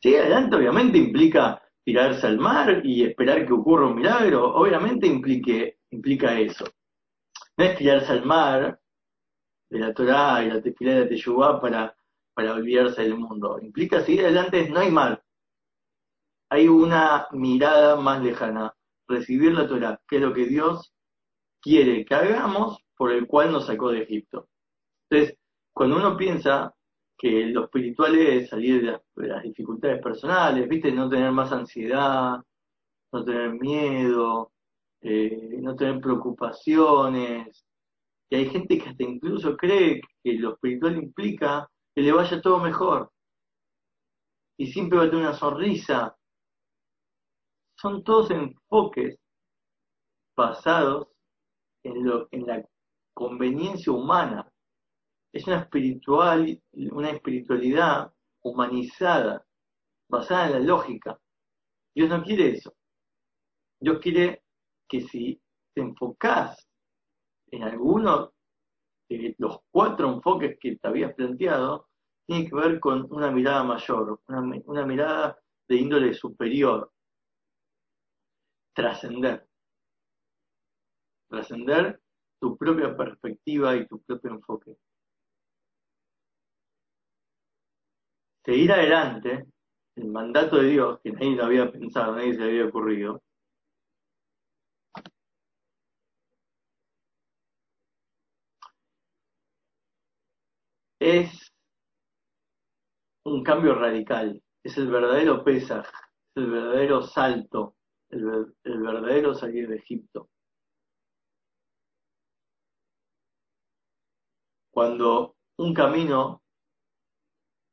[0.00, 5.78] Seguir adelante obviamente implica tirarse al mar y esperar que ocurra un milagro, obviamente implique,
[5.90, 6.64] implica eso.
[7.56, 8.80] No es tirarse al mar
[9.70, 11.96] de la Torah y la tefilá de la Teshuvah para,
[12.34, 13.58] para olvidarse del mundo.
[13.60, 15.22] Implica seguir adelante, no hay mar.
[16.50, 18.74] Hay una mirada más lejana,
[19.08, 20.92] recibir la Torah, que es lo que Dios
[21.62, 24.48] quiere que hagamos por el cual nos sacó de Egipto.
[25.08, 25.38] Entonces,
[25.72, 26.74] cuando uno piensa
[27.16, 28.82] que lo espiritual es salir
[29.16, 30.92] de las, dificultades personales, ¿viste?
[30.92, 32.42] No tener más ansiedad,
[33.12, 34.51] no tener miedo,
[35.02, 37.64] eh, no tener preocupaciones.
[38.30, 42.58] Y hay gente que hasta incluso cree que lo espiritual implica que le vaya todo
[42.58, 43.10] mejor.
[44.58, 46.16] Y siempre va a tener una sonrisa.
[47.76, 49.18] Son todos enfoques
[50.36, 51.08] basados
[51.82, 51.96] en,
[52.30, 52.64] en la
[53.14, 54.52] conveniencia humana
[55.32, 58.12] es una, espiritual, una espiritualidad
[58.42, 59.44] humanizada,
[60.08, 61.18] basada en la lógica.
[61.94, 62.74] Dios no quiere eso.
[63.80, 64.41] Dios quiere
[64.92, 65.40] que si
[65.74, 66.68] te enfocás
[67.50, 68.34] en alguno
[69.08, 71.88] de los cuatro enfoques que te habías planteado,
[72.26, 76.92] tiene que ver con una mirada mayor, una, una mirada de índole superior,
[78.74, 79.48] trascender.
[81.30, 82.02] Trascender
[82.38, 84.76] tu propia perspectiva y tu propio enfoque.
[88.44, 89.46] seguir adelante,
[89.94, 93.22] el mandato de Dios, que nadie lo había pensado, nadie se le había ocurrido,
[101.02, 101.52] es
[103.24, 107.76] un cambio radical, es el verdadero Pesaj, es el verdadero salto,
[108.10, 110.28] el, el verdadero salir de Egipto.
[114.72, 116.42] Cuando un camino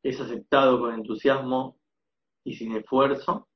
[0.03, 1.77] es aceptado con entusiasmo
[2.43, 3.47] y sin esfuerzo,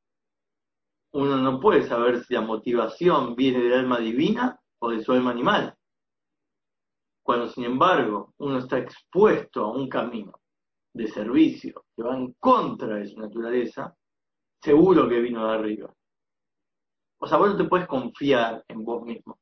[1.13, 5.31] uno no puede saber si la motivación viene del alma divina o de su alma
[5.31, 5.77] animal.
[7.23, 10.33] Cuando, sin embargo, uno está expuesto a un camino
[10.93, 13.95] de servicio que va en contra de su naturaleza,
[14.62, 15.93] seguro que vino de arriba.
[17.19, 19.39] O sea, vos no te puedes confiar en vos mismo.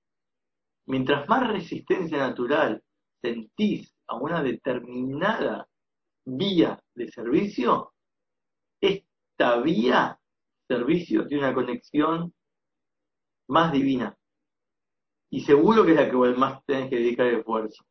[0.85, 2.81] Mientras más resistencia natural
[3.21, 5.67] sentís a una determinada
[6.25, 7.93] vía de servicio,
[8.79, 10.19] esta vía
[10.67, 12.33] servicio tiene una conexión
[13.47, 14.15] más divina.
[15.31, 17.85] Y seguro que es la que más tenés que dedicar esfuerzo.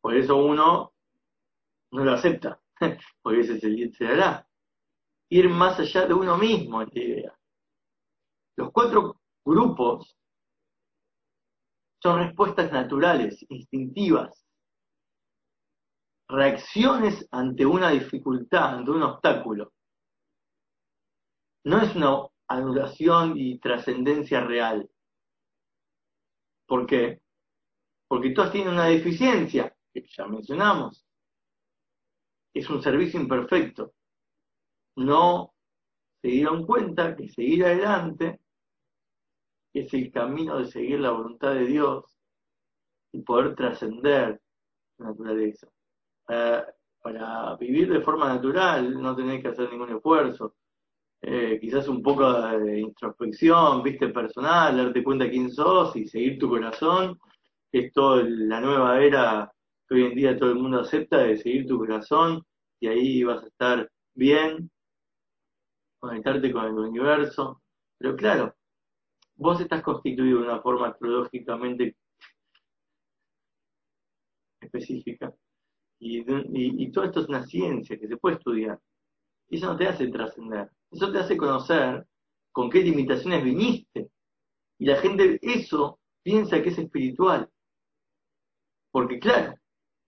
[0.00, 0.92] Por eso uno
[1.90, 2.60] no lo acepta,
[3.22, 4.46] porque ese se hará.
[5.30, 7.38] Ir más allá de uno mismo es la idea.
[8.56, 10.16] Los cuatro grupos
[12.02, 14.46] son respuestas naturales, instintivas,
[16.28, 19.72] reacciones ante una dificultad, ante un obstáculo.
[21.64, 24.88] No es una anulación y trascendencia real.
[26.66, 27.20] ¿Por qué?
[28.08, 31.04] Porque todas tienen una deficiencia, que ya mencionamos.
[32.54, 33.92] Es un servicio imperfecto.
[34.96, 35.54] No
[36.22, 38.40] se dieron cuenta que seguir adelante
[39.72, 42.18] es el camino de seguir la voluntad de Dios
[43.12, 44.40] y poder trascender
[44.98, 45.68] la naturaleza
[46.26, 50.56] para, vivir de forma natural, no tener que hacer ningún esfuerzo.
[51.28, 56.48] Eh, quizás un poco de introspección, viste, personal, darte cuenta quién sos y seguir tu
[56.48, 57.18] corazón,
[57.72, 59.52] que es toda la nueva era
[59.88, 62.44] que hoy en día todo el mundo acepta de seguir tu corazón
[62.78, 64.70] y ahí vas a estar bien,
[65.98, 67.60] conectarte con el universo.
[67.98, 68.54] Pero claro,
[69.34, 71.96] vos estás constituido de una forma astrológicamente
[74.60, 75.34] específica
[75.98, 76.24] y,
[76.84, 78.80] y, todo esto es una ciencia que se puede estudiar.
[79.48, 82.06] Y eso no te hace trascender, eso te hace conocer
[82.52, 84.10] con qué limitaciones viniste.
[84.78, 87.48] Y la gente eso piensa que es espiritual.
[88.90, 89.54] Porque claro,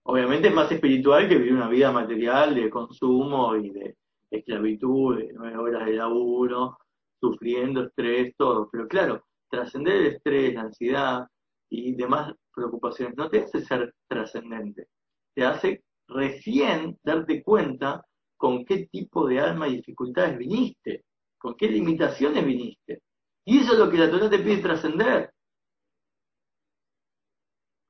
[0.04, 3.96] obviamente es más espiritual que vivir una vida material de consumo y de
[4.30, 6.78] esclavitud, de nueve horas de laburo,
[7.20, 8.68] sufriendo estrés, todo.
[8.70, 11.26] Pero claro, trascender el estrés, la ansiedad
[11.70, 14.88] y demás preocupaciones no te hace ser trascendente,
[15.34, 18.04] te hace recién darte cuenta
[18.38, 21.04] con qué tipo de alma y dificultades viniste,
[21.36, 23.02] con qué limitaciones viniste.
[23.44, 25.34] Y eso es lo que la Torah te pide trascender.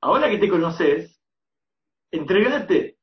[0.01, 1.21] Ahora que te conoces,
[2.11, 2.97] entregate.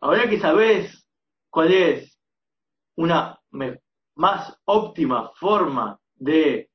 [0.00, 1.06] Ahora que sabes
[1.50, 2.18] cuál es
[2.96, 3.40] una
[4.16, 6.70] más óptima forma de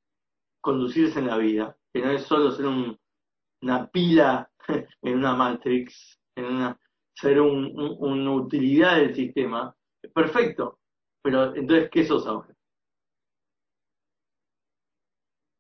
[0.62, 4.50] conducirse en la vida, que no es solo ser una pila
[5.02, 6.80] en una matrix, en una,
[7.22, 9.76] ser una utilidad del sistema,
[10.14, 10.80] perfecto.
[11.22, 12.56] Pero entonces, ¿qué sos ahora?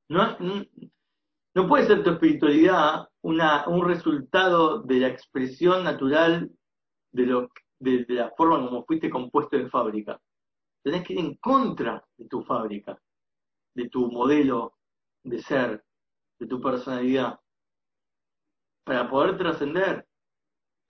[0.09, 0.37] No,
[1.55, 6.51] no, puede ser tu espiritualidad una, un resultado de la expresión natural
[7.13, 10.19] de, lo, de la forma como fuiste compuesto en fábrica.
[10.83, 12.99] Tenés que ir en contra de tu fábrica,
[13.75, 14.73] de tu modelo
[15.23, 15.85] de ser,
[16.39, 17.39] de tu personalidad,
[18.83, 20.07] para poder trascender.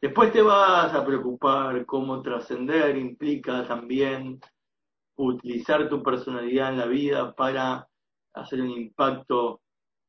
[0.01, 4.39] Después te vas a preocupar cómo trascender implica también
[5.15, 7.87] utilizar tu personalidad en la vida para
[8.33, 9.61] hacer un impacto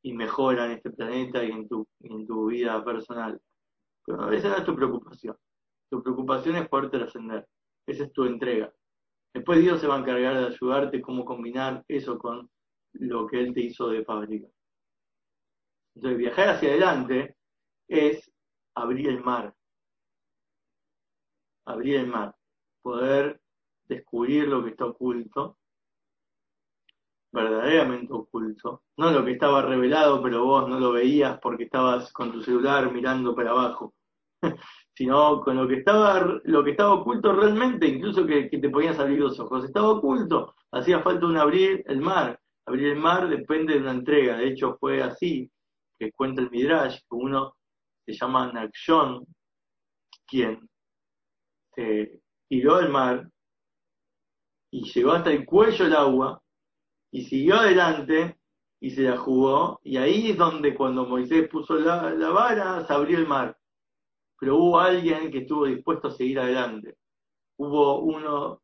[0.03, 3.39] y mejora en este planeta y en tu, en tu vida personal.
[4.07, 5.37] Pero esa no es tu preocupación.
[5.91, 7.47] Tu preocupación es poder trascender.
[7.87, 8.73] Esa es tu entrega.
[9.35, 12.51] Después Dios se va a encargar de ayudarte cómo combinar eso con
[12.95, 14.49] lo que Él te hizo de fábrica.
[15.95, 17.37] Entonces, viajar hacia adelante
[17.89, 18.33] es
[18.75, 19.55] abrir el mar.
[21.67, 22.35] Abrir el mar.
[22.83, 23.41] Poder
[23.85, 25.59] descubrir lo que está oculto,
[27.33, 28.83] verdaderamente oculto.
[28.97, 32.93] No lo que estaba revelado, pero vos no lo veías porque estabas con tu celular
[32.93, 33.95] mirando para abajo.
[34.95, 39.21] sino con lo que estaba lo que estaba oculto realmente, incluso que, te podías abrir
[39.21, 39.65] los ojos.
[39.65, 40.55] Estaba oculto.
[40.73, 42.39] Hacía falta un abrir el mar.
[42.67, 44.37] Abrir el mar depende de una entrega.
[44.37, 45.51] De hecho, fue así
[45.99, 47.55] que cuenta el Midrash, que uno
[48.05, 49.25] se llama Nakshon,
[50.27, 50.69] quien
[51.75, 53.31] se tiró al mar
[54.71, 56.43] y llegó hasta el cuello el agua
[57.11, 58.39] y siguió adelante
[58.81, 59.81] y se la jugó.
[59.85, 63.57] Y ahí es donde cuando Moisés puso la, la vara, se abrió el mar.
[64.39, 66.97] Pero hubo alguien que estuvo dispuesto a seguir adelante.
[67.59, 68.63] Hubo uno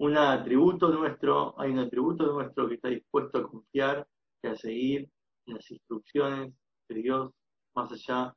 [0.00, 4.08] un atributo nuestro, hay un atributo nuestro que está dispuesto a confiar
[4.42, 5.10] y a seguir
[5.44, 6.54] las instrucciones
[6.88, 7.30] de Dios,
[7.74, 8.34] más allá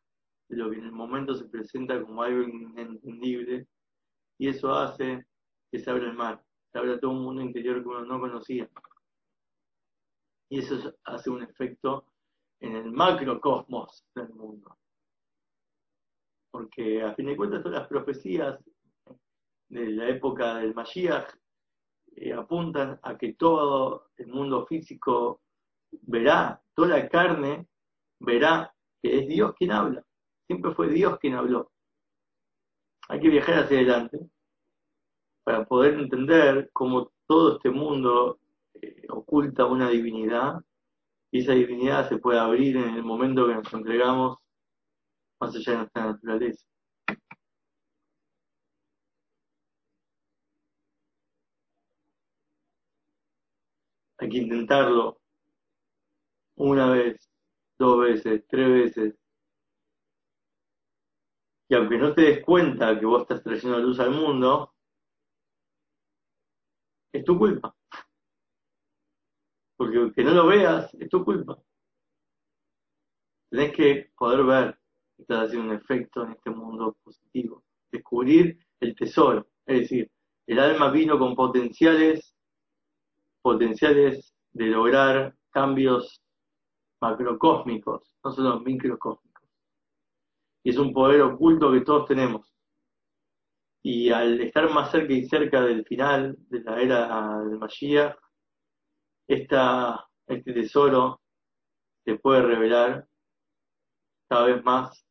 [0.50, 3.66] de lo que en el momento se presenta como algo inentendible,
[4.38, 5.26] y eso hace
[5.72, 8.70] que se abra el mar, se abra todo un mundo interior que uno no conocía.
[10.50, 12.06] Y eso hace un efecto
[12.60, 14.78] en el macrocosmos del mundo.
[16.52, 18.60] Porque a fin de cuentas todas las profecías
[19.70, 21.36] de la época del Mashiach
[22.16, 25.42] eh, apuntan a que todo el mundo físico
[26.02, 27.68] verá, toda la carne
[28.20, 30.04] verá que es Dios quien habla.
[30.48, 31.73] Siempre fue Dios quien habló.
[33.10, 34.20] Hay que viajar hacia adelante
[35.44, 38.40] para poder entender cómo todo este mundo
[38.76, 40.62] eh, oculta una divinidad
[41.32, 44.38] y esa divinidad se puede abrir en el momento que nos entregamos
[45.40, 46.66] más allá de nuestra naturaleza.
[54.18, 55.20] Hay que intentarlo
[56.56, 57.30] una vez,
[57.78, 59.23] dos veces, tres veces.
[61.70, 64.74] Y aunque no te des cuenta que vos estás trayendo luz al mundo,
[67.14, 67.76] es tu culpa.
[69.78, 71.58] Porque aunque no lo veas, es tu culpa.
[73.50, 74.80] Tenés que poder ver
[75.16, 77.64] que estás haciendo un efecto en este mundo positivo.
[77.92, 79.48] Descubrir el tesoro.
[79.66, 80.12] Es decir,
[80.48, 82.34] el alma vino con potenciales
[83.44, 86.22] potenciales de lograr cambios
[87.02, 89.33] macrocósmicos, no solo microcósmicos.
[90.64, 92.54] Y es un poder oculto que todos tenemos.
[93.84, 98.16] Y al estar más cerca y cerca del final de la era del Mashiach,
[99.28, 101.22] este tesoro
[102.06, 103.08] se puede revelar
[104.30, 105.06] cada vez más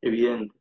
[0.00, 0.58] evidente.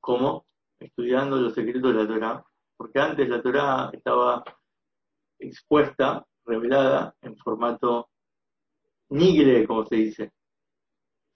[0.00, 0.46] como
[0.78, 2.44] Estudiando los secretos de la Torah.
[2.76, 4.44] Porque antes la Torah estaba
[5.38, 8.10] expuesta, revelada, en formato
[9.08, 10.32] nigre, como se dice.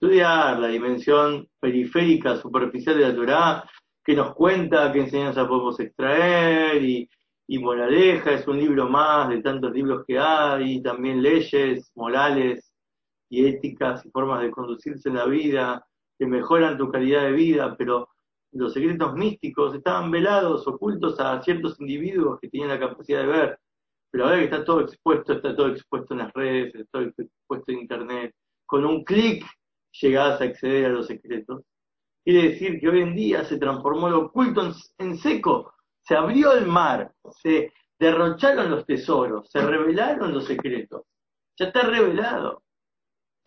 [0.01, 3.69] Estudiar la dimensión periférica, superficial de la Torah,
[4.03, 7.07] que nos cuenta qué enseñanza podemos extraer y,
[7.45, 12.73] y moraleja, es un libro más de tantos libros que hay, también leyes morales
[13.29, 15.85] y éticas y formas de conducirse en la vida
[16.17, 18.09] que mejoran tu calidad de vida, pero
[18.53, 23.59] los secretos místicos estaban velados, ocultos a ciertos individuos que tenían la capacidad de ver.
[24.09, 27.71] Pero ahora que está todo expuesto, está todo expuesto en las redes, está todo expuesto
[27.71, 28.33] en internet,
[28.65, 29.45] con un clic
[29.91, 31.63] llegás a acceder a los secretos.
[32.23, 35.73] Quiere decir que hoy en día se transformó lo oculto en, seco,
[36.03, 41.03] se abrió el mar, se derrocharon los tesoros, se revelaron los secretos.
[41.57, 42.63] Ya está revelado,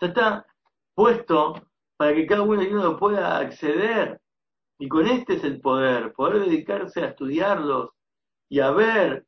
[0.00, 0.46] ya está
[0.94, 4.20] puesto para que cada uno de uno pueda acceder.
[4.78, 7.90] Y con este es el poder, poder dedicarse a estudiarlos
[8.48, 9.24] y a ver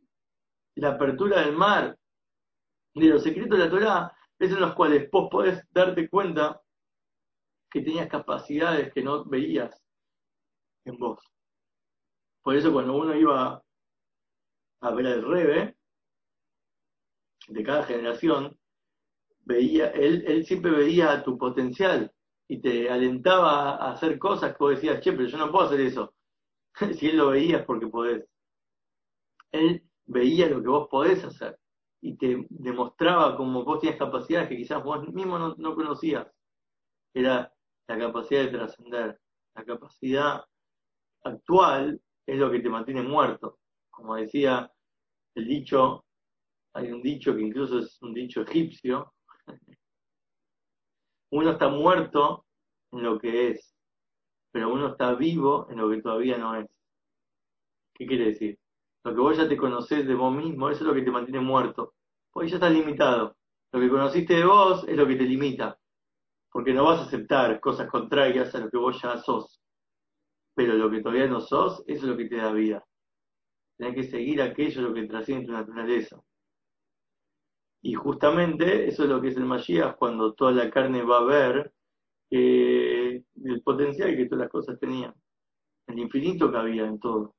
[0.74, 1.96] la apertura del mar
[2.94, 6.60] de los secretos de la Torah, es en los cuales vos podés darte cuenta
[7.70, 9.82] que tenías capacidades que no veías
[10.84, 11.20] en vos.
[12.42, 13.62] Por eso cuando uno iba
[14.80, 15.76] a ver al Rebe
[17.48, 18.56] de cada generación,
[19.44, 22.12] veía, él, él siempre veía tu potencial
[22.48, 25.80] y te alentaba a hacer cosas que vos decías, che, pero yo no puedo hacer
[25.80, 26.14] eso.
[26.98, 28.24] si él lo veía es porque podés.
[29.52, 31.58] Él veía lo que vos podés hacer
[32.00, 36.26] y te demostraba como vos tenías capacidades que quizás vos mismo no, no conocías.
[37.14, 37.52] Era
[37.88, 39.20] la capacidad de trascender.
[39.54, 40.44] La capacidad
[41.24, 43.58] actual es lo que te mantiene muerto.
[43.90, 44.70] Como decía
[45.34, 46.04] el dicho,
[46.74, 49.12] hay un dicho que incluso es un dicho egipcio,
[51.32, 52.44] uno está muerto
[52.92, 53.74] en lo que es,
[54.52, 56.66] pero uno está vivo en lo que todavía no es.
[57.94, 58.58] ¿Qué quiere decir?
[59.04, 61.40] Lo que vos ya te conocés de vos mismo, eso es lo que te mantiene
[61.40, 61.94] muerto.
[62.30, 63.36] Porque ya estás limitado.
[63.72, 65.78] Lo que conociste de vos es lo que te limita.
[66.56, 69.60] Porque no vas a aceptar cosas contrarias a lo que vos ya sos.
[70.54, 72.82] Pero lo que todavía no sos, eso es lo que te da vida.
[73.76, 76.18] Tenés que seguir aquello lo que trasciende tu naturaleza.
[77.82, 81.24] Y justamente eso es lo que es el Mashiach cuando toda la carne va a
[81.24, 81.74] ver
[82.30, 85.14] el potencial que todas las cosas tenían.
[85.86, 87.34] El infinito que había en todo.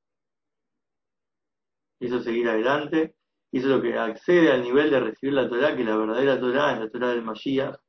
[2.00, 3.16] Eso es seguir adelante.
[3.52, 6.40] Y eso es lo que accede al nivel de recibir la Torah, que la verdadera
[6.40, 7.80] Torah es la Torah del Mashiach,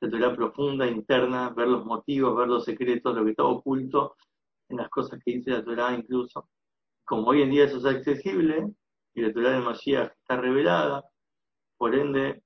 [0.00, 4.16] la Torah profunda, interna, ver los motivos, ver los secretos, lo que está oculto
[4.68, 6.48] en las cosas que dice la Torah incluso.
[7.04, 8.72] Como hoy en día eso es accesible,
[9.14, 11.04] y la Torah del Mashiach está revelada,
[11.78, 12.42] por ende,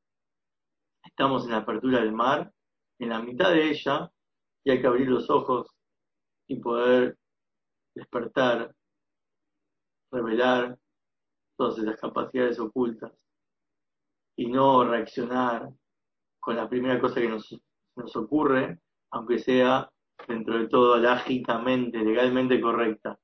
[1.04, 2.52] estamos en la apertura del mar,
[2.98, 4.10] en la mitad de ella,
[4.64, 5.68] y hay que abrir los ojos
[6.46, 7.16] y poder
[7.94, 8.74] despertar,
[10.12, 10.78] revelar
[11.56, 13.12] todas esas capacidades ocultas
[14.36, 15.70] y no reaccionar
[16.40, 17.54] con la primera cosa que nos,
[17.96, 18.80] nos ocurre,
[19.12, 19.90] aunque sea
[20.26, 23.18] dentro de todo lágicamente, legalmente correcta,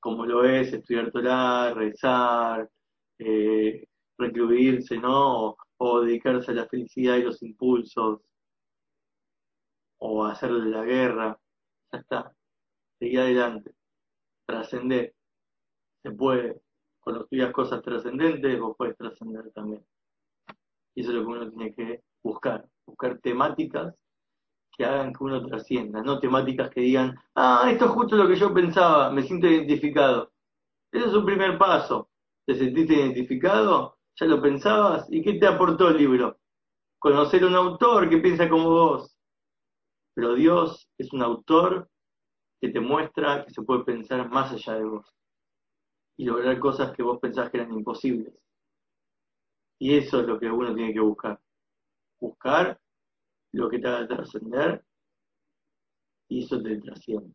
[0.00, 2.68] como lo es estudiar Torah, rezar,
[3.18, 3.86] eh,
[4.18, 5.56] recluirse, ¿no?
[5.78, 8.20] O, dedicarse a la felicidad y los impulsos,
[9.98, 11.38] o hacerle la guerra,
[11.92, 12.32] ya está,
[12.98, 13.74] seguir adelante,
[14.46, 15.14] trascender,
[16.02, 16.60] se puede,
[17.00, 19.84] cuando estudias cosas trascendentes, vos puedes trascender también.
[20.94, 23.94] Y eso es lo que uno tiene que buscar, buscar temáticas
[24.76, 28.36] que hagan que uno trascienda, no temáticas que digan, ah, esto es justo lo que
[28.36, 30.32] yo pensaba, me siento identificado.
[30.90, 32.08] Ese es un primer paso.
[32.46, 33.98] ¿Te sentiste identificado?
[34.16, 35.06] ¿Ya lo pensabas?
[35.10, 36.38] ¿Y qué te aportó el libro?
[36.98, 39.16] Conocer un autor que piensa como vos.
[40.14, 41.88] Pero Dios es un autor
[42.60, 45.14] que te muestra que se puede pensar más allá de vos
[46.16, 48.34] y lograr cosas que vos pensás que eran imposibles.
[49.78, 51.40] Y eso es lo que uno tiene que buscar.
[52.22, 52.78] Buscar
[53.52, 54.84] lo que te haga trascender
[56.28, 57.34] y eso te trasciende.